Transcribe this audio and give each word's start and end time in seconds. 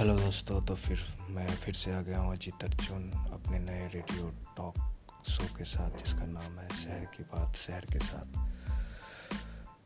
Hello 0.00 0.16
दोस्तों 0.16 0.62
तो 0.62 0.74
फिर 0.74 1.04
मैं 1.30 1.56
फिर 1.56 1.74
से 1.74 1.92
आ 1.92 2.00
गया 2.00 2.18
हूँ 2.18 2.32
अजीत 2.32 2.64
अर्जुन 2.64 3.10
अपने 3.10 3.58
नए 3.58 3.90
रेडियो 3.94 4.34
टॉक 4.56 4.74
शो 5.28 5.44
के 5.44 5.64
साथ 5.64 5.90
जिसका 5.90 6.26
नाम 6.26 6.58
है 6.58 6.68
शहर 6.68 7.04
की 7.04 7.22
बात 7.22 7.56
शहर 7.56 7.80
के 7.80 7.98
साथ। 7.98 8.38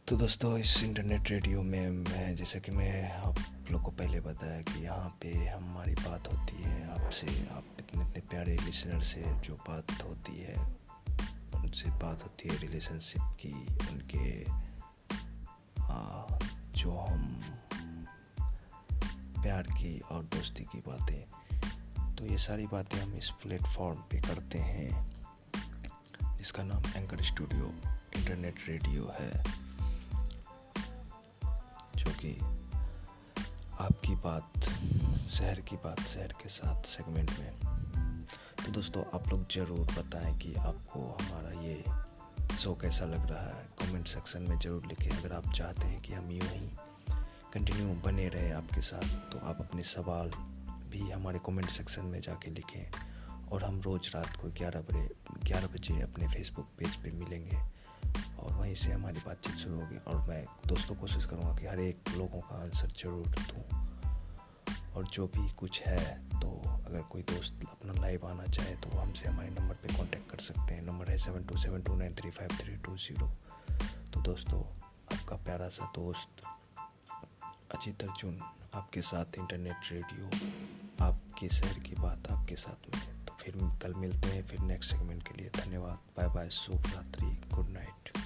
तो 0.09 0.17
दोस्तों 0.17 0.59
इस 0.59 0.85
इंटरनेट 0.85 1.31
रेडियो 1.31 1.63
में 1.63 1.91
मैं 1.91 2.37
जैसे 2.37 2.61
कि 2.61 2.73
मैं 2.73 3.13
आप 3.13 3.35
लोग 3.71 3.83
को 3.83 3.91
पहले 3.91 4.21
बताया 4.21 4.63
कि 4.63 4.85
यहाँ 4.85 5.19
पे 5.21 5.47
हमारी 5.47 5.95
बात 5.95 6.29
होती 6.33 6.63
है 6.63 7.05
आपसे 7.05 7.27
आप 7.27 7.65
इतने 7.81 8.05
इतने 8.05 8.21
प्यारे 8.31 8.57
लिसनर 8.57 9.03
से 9.03 9.23
जो 9.27 9.55
बात 9.55 10.05
होती 10.05 10.41
है 10.41 10.57
उनसे 11.55 11.91
बात 11.91 12.23
होती 12.23 12.49
है 12.49 12.59
रिलेशनशिप 12.59 13.23
की 13.23 13.67
उनके 13.67 14.45
आ, 15.83 16.25
जो 16.73 16.99
हम 16.99 17.41
प्यार 19.45 19.63
की 19.63 19.99
और 20.11 20.23
दोस्ती 20.25 20.65
की 20.65 20.79
बातें। 20.79 22.15
तो 22.17 22.27
ये 22.27 22.39
सारी 22.39 22.67
बातें 22.67 22.99
हम 22.99 23.15
इस 23.15 23.31
प्लेटफॉर्म 23.31 23.99
पे 24.11 24.21
करते 24.21 24.59
हैं, 24.59 24.91
जिसका 26.37 26.63
नाम 26.63 26.83
एंकर 26.97 27.23
स्टूडियो 27.23 27.67
इंटरनेट 28.17 28.65
रेडियो 28.69 29.11
है, 29.21 29.43
जो 31.97 32.11
कि 32.11 32.33
आपकी 33.81 34.15
बात, 34.15 34.65
शहर 35.29 35.61
की 35.61 35.77
बात, 35.77 36.01
शहर 36.01 36.33
के 36.43 36.49
साथ 36.49 36.83
सेगमेंट 36.85 37.31
में। 37.31 38.25
तो 38.65 38.73
दोस्तों, 38.73 39.05
आप 39.15 39.29
लोग 39.29 39.47
ज़रूर 39.53 39.87
बताएँ 39.93 40.39
कि 40.39 40.55
आपको 40.55 41.01
हमारा 41.23 41.51
ये 41.61 42.57
शो 42.57 42.75
कैसा 42.75 43.05
लग 43.05 43.31
रहा 43.31 43.47
है। 43.49 43.67
कमेंट 43.81 44.07
सेक्शन 44.07 44.43
में 44.43 44.59
ज़रूर 44.59 44.87
लिखें। 44.87 45.11
अगर 45.11 45.33
आप 45.33 45.53
चाहते 45.53 45.87
हैं 45.87 46.01
कि 46.03 46.13
हम 46.13 46.31
यूँ 46.31 46.49
ही 46.49 46.71
कंटिन्यू 47.55 47.93
बने 48.05 48.29
रहे 48.29 48.51
आपके 48.53 48.81
साथ 48.83 49.09
तो 49.33 49.39
आप 49.47 49.59
अपने 49.61 49.83
सवाल 49.83 50.31
भी 50.91 51.11
हमारे 51.11 51.39
कमेंट 51.47 51.69
सेक्शन 51.71 52.05
में 52.05 52.21
जाके 52.21 52.51
लिखें 52.51 53.51
और 53.51 53.65
हम 53.65 53.81
रोज़ 53.81 54.09
रात 54.15 54.37
को 54.37 54.49
ग्यारह 54.51 54.81
बजे 54.81 55.09
ग्यारह 55.45 55.67
बजे 55.67 56.01
अपने 56.03 56.29
फेसबुक 56.29 56.71
पेज 56.79 56.97
पे 56.97 57.11
मिलेंगे 57.11 57.57
और 57.57 58.53
वहीं 58.53 58.75
से 58.75 58.93
हमारी 58.93 59.21
बातचीत 59.27 59.57
शुरू 59.57 59.81
होगी। 59.81 59.99
और 60.07 60.17
मैं 60.29 60.45
दोस्तों 60.67 60.95
कोशिश 60.95 61.27
करूँगा 61.27 61.55
कि 61.55 61.67
हर 61.67 61.81
एक 61.81 62.11
लोगों 62.17 62.41
का 62.41 62.57
आंसर 62.63 62.89
ज़रूर 62.97 63.27
दूँ। 63.29 63.63
और 64.95 65.07
जो 65.09 65.27
भी 65.27 65.49
कुछ 65.53 65.83
है 65.83 66.03
तो 66.41 66.51
अगर 66.87 67.03
कोई 67.13 67.23
दोस्त 67.31 67.65
अपना 67.69 68.01
लाइव 68.01 68.27
आना 68.27 68.47
चाहे 68.49 68.75
तो 68.77 68.99
हमसे 68.99 69.29
हमारे 69.29 69.51
नंबर 69.51 69.75
पे 69.75 69.95
कांटेक्ट 69.95 70.31
कर 70.31 70.41
सकते 70.41 70.75
हैं। 70.75 70.83
नंबर 70.83 71.11
है 71.11 71.17
seven 71.19 71.45
two 71.45 71.57
seven 71.57 71.83
two 71.83 71.97
nine 71.97 72.15
three 72.15 72.31
five 72.31 72.59
three 72.61 72.77
two 72.77 72.97
zero 72.99 73.31
तो 74.13 74.21
दोस्तों, 74.23 74.61
आपका 75.13 75.37
प्यारा 75.37 75.69
सा 75.69 75.91
दोस्त 75.95 76.47
अजीत 77.71 78.03
अर्जुन, 78.03 78.41
आपके 78.75 79.03
साथ 79.03 79.39
इंटरनेट 79.39 79.77
रेडियो 79.93 80.27
आपके 81.05 81.49
शहर 81.49 81.79
की 81.79 81.95
बात 81.95 82.29
आपके 82.31 82.57
साथ 82.57 82.95
में 82.95 83.25
तो 83.25 83.37
फिर 83.41 83.55
कल 83.83 83.95
मिलते 83.95 84.29
हैं 84.29 84.47
फिर 84.47 84.61
नेक्स्ट 84.61 84.91
सेगमेंट 84.91 85.29
के 85.29 85.35
लिए। 85.35 85.51
धन्यवाद। 85.57 85.99
बाय 86.17 86.29
बाय 86.29 86.51
शुभ 86.51 86.87
रात्रि। 86.87 87.27
Good 87.55 87.69
night 87.69 88.24